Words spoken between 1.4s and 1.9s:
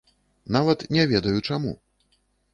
чаму.